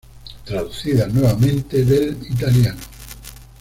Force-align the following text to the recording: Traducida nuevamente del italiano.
Traducida 0.45 1.05
nuevamente 1.09 1.85
del 1.85 2.17
italiano. 2.27 2.79